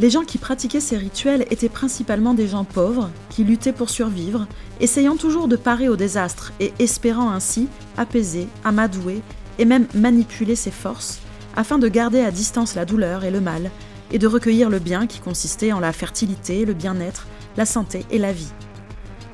[0.00, 4.48] Les gens qui pratiquaient ces rituels étaient principalement des gens pauvres, qui luttaient pour survivre,
[4.80, 9.22] essayant toujours de parer au désastre et espérant ainsi apaiser, amadouer
[9.60, 11.20] et même manipuler ses forces
[11.56, 13.70] afin de garder à distance la douleur et le mal,
[14.12, 18.18] et de recueillir le bien qui consistait en la fertilité, le bien-être, la santé et
[18.18, 18.52] la vie.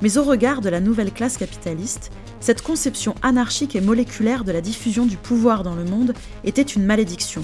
[0.02, 4.60] Mais au regard de la nouvelle classe capitaliste, cette conception anarchique et moléculaire de la
[4.60, 6.12] diffusion du pouvoir dans le monde
[6.44, 7.42] était une malédiction.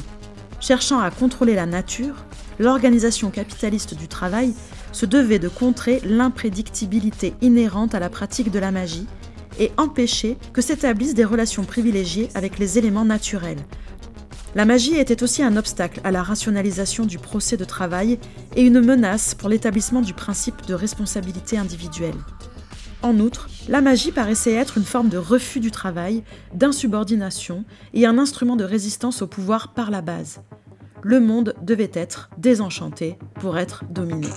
[0.60, 2.24] Cherchant à contrôler la nature,
[2.58, 4.54] l'organisation capitaliste du travail
[4.92, 9.06] se devait de contrer l'imprédictibilité inhérente à la pratique de la magie
[9.58, 13.64] et empêcher que s'établissent des relations privilégiées avec les éléments naturels.
[14.54, 18.18] La magie était aussi un obstacle à la rationalisation du procès de travail
[18.54, 22.14] et une menace pour l'établissement du principe de responsabilité individuelle.
[23.00, 26.22] En outre, la magie paraissait être une forme de refus du travail,
[26.54, 30.42] d'insubordination et un instrument de résistance au pouvoir par la base.
[31.02, 34.28] Le monde devait être désenchanté pour être dominé.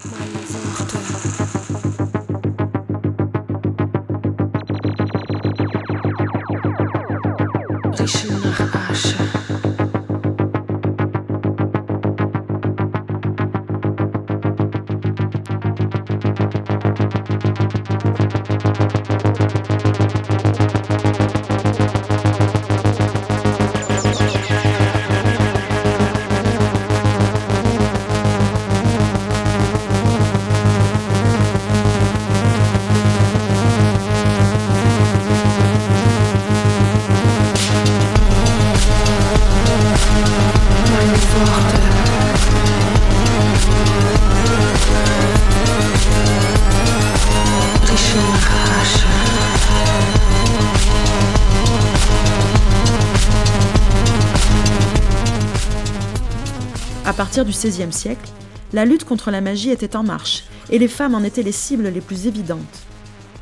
[57.35, 58.31] Partir du XVIe siècle,
[58.71, 61.89] la lutte contre la magie était en marche, et les femmes en étaient les cibles
[61.89, 62.59] les plus évidentes.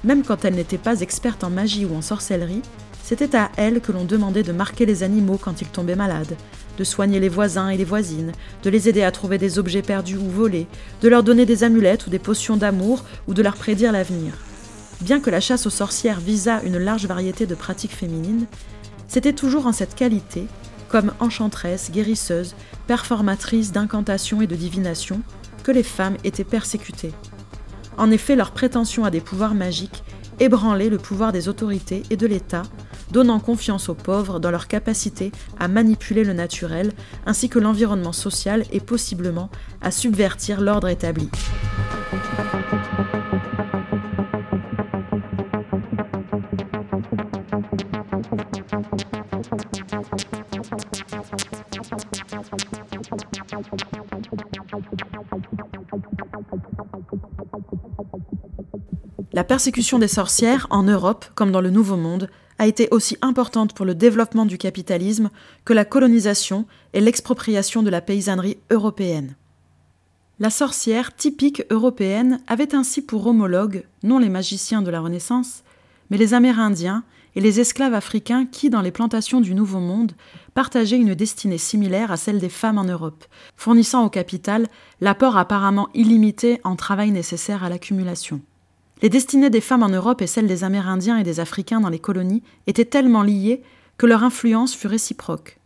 [0.03, 2.63] Même quand elles n'étaient pas expertes en magie ou en sorcellerie,
[3.03, 6.35] c'était à elles que l'on demandait de marquer les animaux quand ils tombaient malades,
[6.75, 8.31] de soigner les voisins et les voisines,
[8.63, 10.65] de les aider à trouver des objets perdus ou volés,
[11.03, 14.33] de leur donner des amulettes ou des potions d'amour ou de leur prédire l'avenir.
[15.01, 18.47] Bien que la chasse aux sorcières visât une large variété de pratiques féminines,
[19.07, 20.47] c'était toujours en cette qualité
[20.93, 22.53] comme enchanteresse, guérisseuse,
[22.85, 25.21] performatrice d'incantations et de divination,
[25.63, 27.13] que les femmes étaient persécutées.
[27.97, 30.03] En effet, leur prétention à des pouvoirs magiques
[30.39, 32.61] ébranlait le pouvoir des autorités et de l'État,
[33.09, 36.91] donnant confiance aux pauvres dans leur capacité à manipuler le naturel,
[37.25, 39.49] ainsi que l'environnement social et possiblement
[39.81, 41.27] à subvertir l'ordre établi.
[59.35, 63.73] La persécution des sorcières en Europe, comme dans le Nouveau Monde, a été aussi importante
[63.73, 65.31] pour le développement du capitalisme
[65.65, 69.35] que la colonisation et l'expropriation de la paysannerie européenne.
[70.39, 75.63] La sorcière typique européenne avait ainsi pour homologue non les magiciens de la Renaissance,
[76.11, 77.03] mais les Amérindiens
[77.35, 80.11] et les esclaves africains qui, dans les plantations du Nouveau Monde,
[80.53, 84.67] partageaient une destinée similaire à celle des femmes en Europe, fournissant au capital
[85.01, 88.39] l'apport apparemment illimité en travail nécessaire à l'accumulation.
[89.03, 91.99] Les destinées des femmes en Europe et celles des Amérindiens et des Africains dans les
[91.99, 93.61] colonies étaient tellement liées
[93.97, 95.59] que leur influence fut réciproque.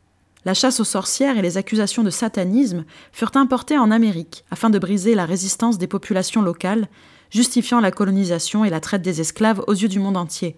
[0.44, 4.80] La chasse aux sorcières et les accusations de satanisme furent importées en Amérique afin de
[4.80, 6.88] briser la résistance des populations locales,
[7.30, 10.56] justifiant la colonisation et la traite des esclaves aux yeux du monde entier.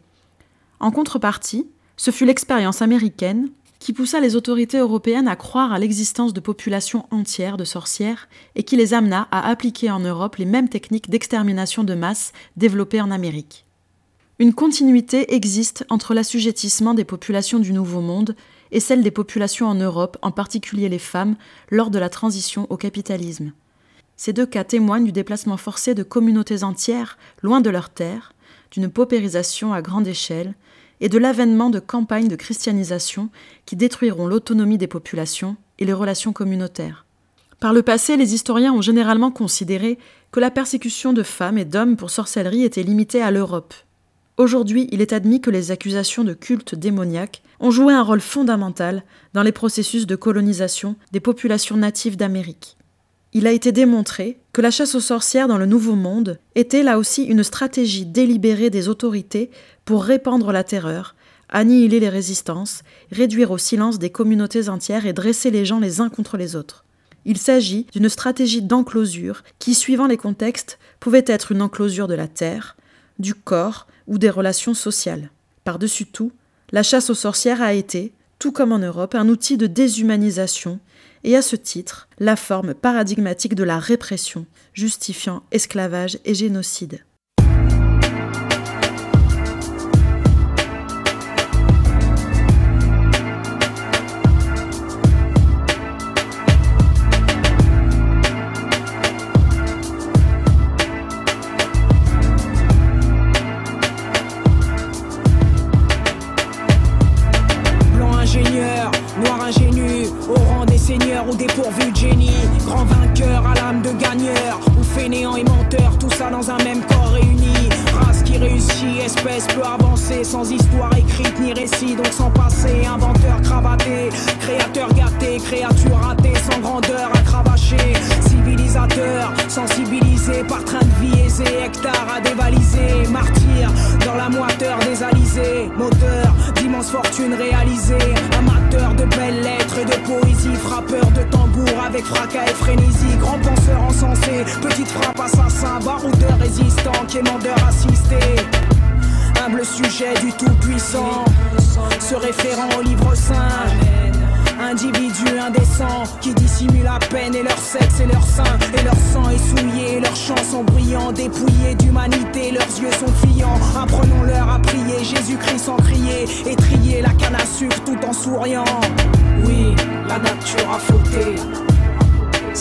[0.80, 6.34] En contrepartie, ce fut l'expérience américaine qui poussa les autorités européennes à croire à l'existence
[6.34, 10.70] de populations entières de sorcières et qui les amena à appliquer en Europe les mêmes
[10.70, 13.66] techniques d'extermination de masse développées en Amérique.
[14.38, 18.36] Une continuité existe entre l'assujettissement des populations du Nouveau Monde
[18.72, 21.36] et celle des populations en Europe, en particulier les femmes,
[21.70, 23.52] lors de la transition au capitalisme.
[24.16, 28.34] Ces deux cas témoignent du déplacement forcé de communautés entières, loin de leurs terres,
[28.72, 30.54] d'une paupérisation à grande échelle,
[31.02, 33.30] et de l'avènement de campagnes de christianisation
[33.66, 37.06] qui détruiront l'autonomie des populations et les relations communautaires.
[37.60, 39.98] Par le passé, les historiens ont généralement considéré
[40.32, 43.74] que la persécution de femmes et d'hommes pour sorcellerie était limitée à l'Europe.
[44.38, 49.04] Aujourd'hui, il est admis que les accusations de culte démoniaque ont joué un rôle fondamental
[49.34, 52.78] dans les processus de colonisation des populations natives d'Amérique.
[53.34, 56.98] Il a été démontré que la chasse aux sorcières dans le Nouveau Monde était là
[56.98, 59.52] aussi une stratégie délibérée des autorités
[59.86, 61.16] pour répandre la terreur,
[61.50, 62.82] annihiler les résistances,
[63.12, 66.86] réduire au silence des communautés entières et dresser les gens les uns contre les autres.
[67.26, 72.28] Il s'agit d'une stratégie d'enclosure qui, suivant les contextes, pouvait être une enclosure de la
[72.28, 72.76] terre,
[73.20, 75.30] du corps ou des relations sociales.
[75.64, 76.32] Par-dessus tout,
[76.72, 80.80] la chasse aux sorcières a été, tout comme en Europe, un outil de déshumanisation
[81.24, 87.04] et à ce titre la forme paradigmatique de la répression, justifiant esclavage et génocide.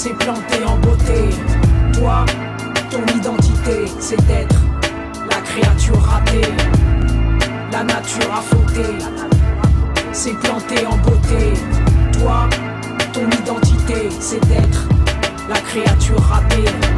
[0.08, 1.28] S'est plantée en beauté.
[1.92, 2.24] Toi,
[2.90, 4.56] ton identité, c'est d'être
[5.28, 6.52] la créature ratée.
[7.72, 8.86] La nature a fauté,
[10.12, 11.52] s'est plantée en beauté.
[12.18, 12.48] Toi,
[13.12, 14.88] ton identité, c'est d'être
[15.48, 16.97] la créature ratée.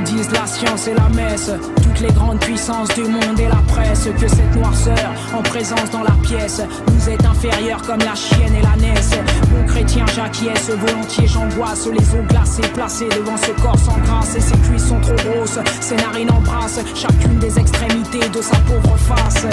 [0.00, 1.50] Disent la science et la messe,
[1.82, 4.96] toutes les grandes puissances du monde et la presse, que cette noirceur
[5.34, 6.62] en présence dans la pièce.
[6.88, 9.12] Nous est inférieure comme la chienne et la naisse.
[9.54, 14.34] Mon chrétien j'acquiesce, volontiers j'angoisse, les os glacés placés devant ce corps sans grâce.
[14.34, 18.96] Et ses cuisses sont trop grosses, ses narines embrassent chacune des extrémités de sa pauvre
[18.96, 19.46] face.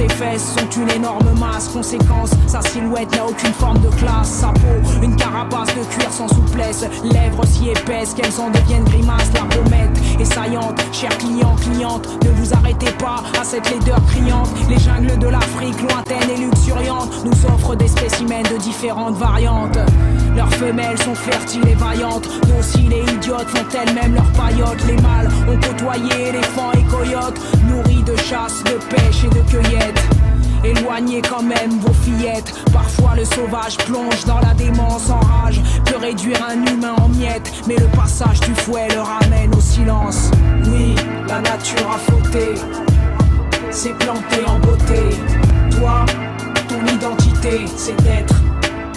[0.00, 4.30] Ses fesses sont une énorme masse, conséquence, sa silhouette n'a aucune forme de classe.
[4.30, 9.30] Sa peau, une carapace de cuir sans souplesse, lèvres si épaisses qu'elles en deviennent grimaces.
[9.34, 14.48] La pommette est saillante, cher client, cliente, ne vous arrêtez pas à cette laideur criante.
[14.70, 19.78] Les jungles de l'Afrique, lointaines et luxuriantes, nous offrent des spécimens de différentes variantes.
[20.36, 24.84] Leurs femelles sont fertiles et vaillantes, dociles et idiotes font elles-mêmes leurs paillotes.
[24.86, 30.00] Les mâles ont côtoyé éléphants et coyotes, nourris de chasse, de pêche et de cueillette.
[30.62, 32.54] Éloignez quand même vos fillettes.
[32.72, 35.60] Parfois le sauvage plonge dans la démence en rage.
[35.86, 37.50] Peut réduire un humain en miettes?
[37.66, 40.30] Mais le passage du fouet le ramène au silence.
[40.66, 40.94] Oui,
[41.28, 42.54] la nature a fauté.
[43.70, 45.16] S'est plantée en beauté.
[45.78, 46.04] Toi,
[46.68, 48.34] ton identité, c'est d'être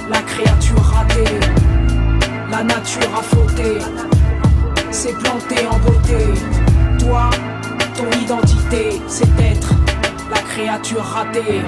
[0.10, 1.40] la créature ratée.
[2.52, 3.80] La nature a fauté.
[4.92, 6.24] S'est plantée en beauté.
[7.00, 7.30] Toi,
[7.96, 9.74] ton identité, c'est d'être
[10.30, 11.62] la créature ratée,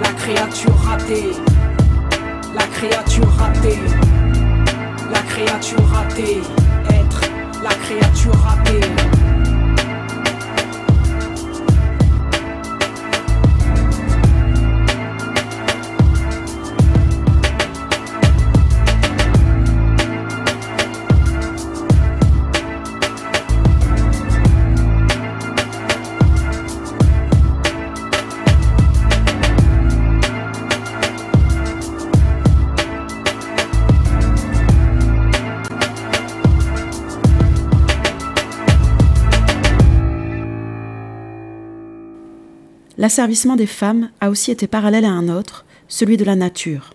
[0.00, 1.30] la créature ratée,
[2.54, 3.78] la créature ratée,
[5.10, 6.42] la créature ratée,
[6.90, 7.20] être
[7.62, 9.03] la créature ratée.
[43.04, 46.94] L'asservissement des femmes a aussi été parallèle à un autre, celui de la nature.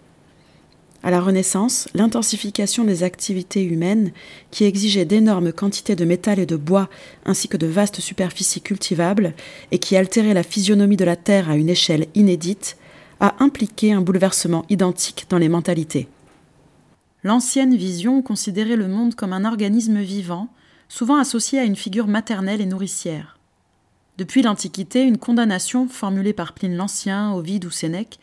[1.03, 4.12] À la Renaissance, l'intensification des activités humaines,
[4.49, 6.89] qui exigeait d'énormes quantités de métal et de bois,
[7.28, 9.36] ainsi que de vastes superficies cultivables,
[9.70, 12.78] et qui altérait la physionomie de la Terre à une échelle inédite,
[13.20, 16.07] a impliqué un bouleversement identique dans les mentalités.
[17.24, 20.47] L'ancienne vision considérait le monde comme un organisme vivant,
[20.88, 23.38] souvent associé à une figure maternelle et nourricière.
[24.20, 28.20] Depuis l'Antiquité, une condamnation formulée par Pline l'Ancien, Ovide ou Sénèque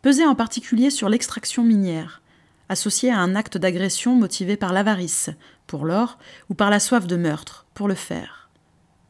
[0.00, 2.22] pesait en particulier sur l'extraction minière,
[2.68, 5.30] associée à un acte d'agression motivé par l'avarice,
[5.66, 6.18] pour l'or,
[6.50, 8.48] ou par la soif de meurtre, pour le fer.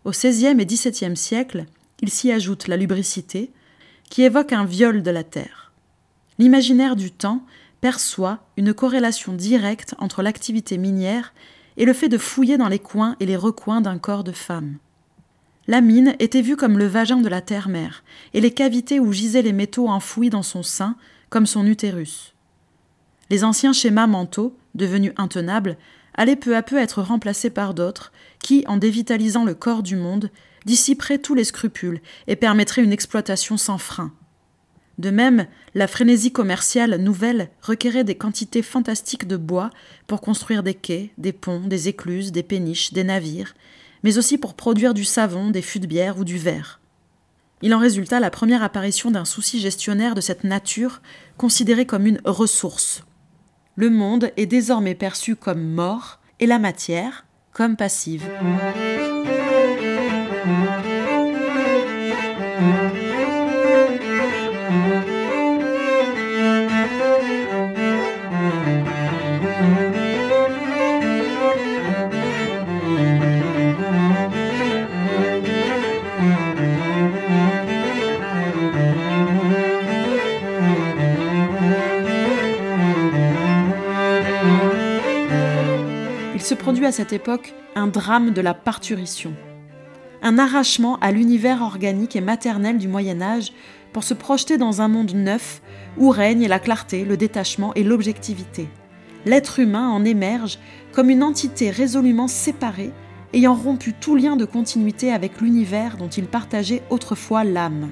[0.07, 1.67] Au XVIe et XVIIe siècle,
[2.01, 3.53] il s'y ajoute la lubricité,
[4.09, 5.73] qui évoque un viol de la terre.
[6.39, 7.45] L'imaginaire du temps
[7.83, 11.35] perçoit une corrélation directe entre l'activité minière
[11.77, 14.79] et le fait de fouiller dans les coins et les recoins d'un corps de femme.
[15.67, 18.05] La mine était vue comme le vagin de la terre-mère,
[18.35, 20.97] et les cavités où gisaient les métaux enfouis dans son sein,
[21.31, 22.35] comme son utérus.
[23.31, 25.79] Les anciens schémas mentaux, devenus intenables,
[26.15, 30.31] allaient peu à peu être remplacés par d'autres, qui, en dévitalisant le corps du monde,
[30.67, 34.13] dissiperaient tous les scrupules et permettraient une exploitation sans frein.
[34.99, 39.71] De même, la frénésie commerciale nouvelle requérait des quantités fantastiques de bois
[40.07, 43.55] pour construire des quais, des ponts, des écluses, des péniches, des navires,
[44.05, 46.81] mais aussi pour produire du savon, des fûts de bière ou du verre.
[47.63, 51.01] Il en résulta la première apparition d'un souci gestionnaire de cette nature
[51.39, 53.03] considérée comme une ressource.
[53.75, 58.29] Le monde est désormais perçu comme mort et la matière comme passive.
[86.83, 89.33] À cette époque un drame de la parturition,
[90.23, 93.53] un arrachement à l'univers organique et maternel du Moyen Âge
[93.95, 95.63] pour se projeter dans un monde neuf
[95.97, 98.69] où règne la clarté, le détachement et l'objectivité.
[99.25, 100.59] L'être humain en émerge
[100.93, 102.93] comme une entité résolument séparée,
[103.33, 107.89] ayant rompu tout lien de continuité avec l'univers dont il partageait autrefois l'âme.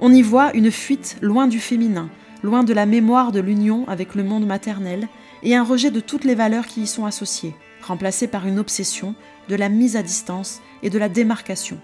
[0.00, 2.10] On y voit une fuite loin du féminin,
[2.44, 5.08] loin de la mémoire de l'union avec le monde maternel,
[5.42, 7.54] et un rejet de toutes les valeurs qui y sont associées,
[7.84, 9.14] remplacées par une obsession
[9.48, 11.78] de la mise à distance et de la démarcation.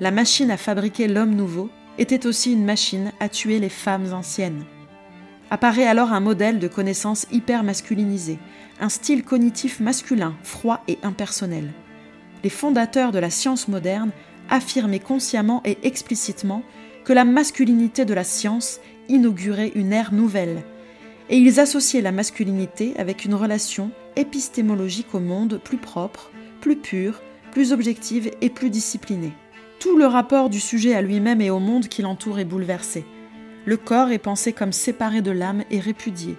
[0.00, 4.64] La machine à fabriquer l'homme nouveau était aussi une machine à tuer les femmes anciennes.
[5.50, 8.38] Apparaît alors un modèle de connaissance hyper masculinisé,
[8.80, 11.72] un style cognitif masculin, froid et impersonnel.
[12.44, 14.10] Les fondateurs de la science moderne
[14.50, 16.62] affirmaient consciemment et explicitement
[17.04, 20.62] que la masculinité de la science inaugurait une ère nouvelle,
[21.30, 27.22] et ils associaient la masculinité avec une relation épistémologique au monde plus propre, plus pure,
[27.52, 29.32] plus objective et plus disciplinée.
[29.78, 33.06] Tout le rapport du sujet à lui-même et au monde qui l'entoure est bouleversé.
[33.64, 36.36] Le corps est pensé comme séparé de l'âme et répudié.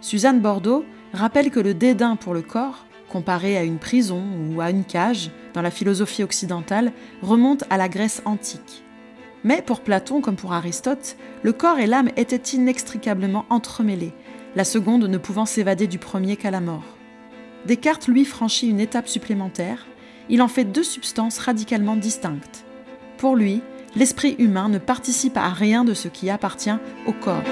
[0.00, 4.70] Suzanne Bordeaux rappelle que le dédain pour le corps, comparé à une prison ou à
[4.70, 8.84] une cage dans la philosophie occidentale, remonte à la Grèce antique.
[9.42, 14.12] Mais pour Platon comme pour Aristote, le corps et l'âme étaient inextricablement entremêlés,
[14.56, 16.96] la seconde ne pouvant s'évader du premier qu'à la mort.
[17.66, 19.86] Descartes, lui, franchit une étape supplémentaire,
[20.28, 22.64] il en fait deux substances radicalement distinctes.
[23.18, 23.62] Pour lui,
[23.94, 26.76] l'esprit humain ne participe à rien de ce qui appartient
[27.06, 27.42] au corps.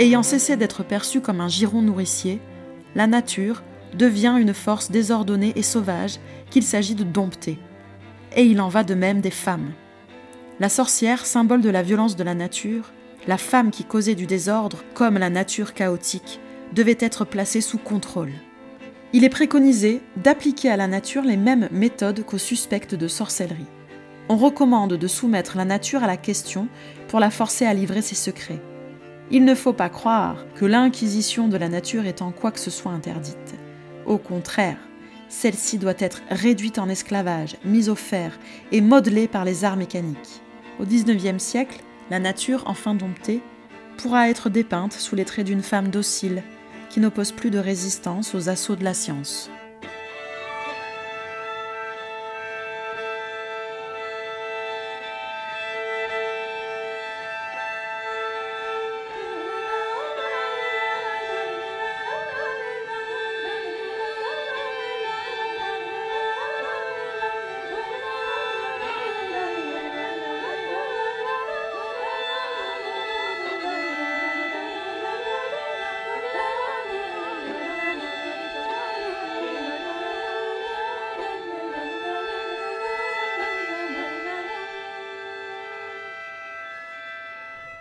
[0.00, 2.40] Ayant cessé d'être perçue comme un giron nourricier,
[2.94, 6.14] la nature devient une force désordonnée et sauvage
[6.48, 7.58] qu'il s'agit de dompter.
[8.34, 9.72] Et il en va de même des femmes.
[10.58, 12.92] La sorcière, symbole de la violence de la nature,
[13.26, 16.40] la femme qui causait du désordre, comme la nature chaotique,
[16.72, 18.32] devait être placée sous contrôle.
[19.12, 23.66] Il est préconisé d'appliquer à la nature les mêmes méthodes qu'aux suspects de sorcellerie.
[24.30, 26.68] On recommande de soumettre la nature à la question
[27.08, 28.62] pour la forcer à livrer ses secrets.
[29.32, 32.70] Il ne faut pas croire que l'inquisition de la nature est en quoi que ce
[32.70, 33.54] soit interdite.
[34.04, 34.78] Au contraire,
[35.28, 38.36] celle-ci doit être réduite en esclavage, mise au fer
[38.72, 40.42] et modelée par les arts mécaniques.
[40.80, 43.40] Au XIXe siècle, la nature, enfin domptée,
[43.98, 46.42] pourra être dépeinte sous les traits d'une femme docile,
[46.88, 49.48] qui n'oppose plus de résistance aux assauts de la science.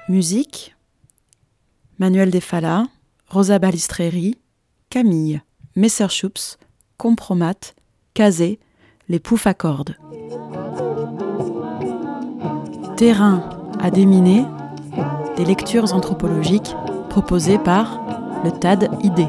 [0.09, 0.75] Musique
[1.99, 2.87] Manuel Defala,
[3.27, 4.39] Rosa Balistreri,
[4.89, 5.43] Camille,
[5.75, 6.57] Messerschupps,
[6.97, 7.75] Compromat,
[8.15, 8.59] Kazé,
[9.07, 9.95] Les Poufs à cordes.
[12.97, 13.47] Terrain
[13.79, 14.45] à déminer,
[15.37, 16.73] des lectures anthropologiques
[17.09, 18.01] proposées par
[18.43, 19.27] le TAD ID.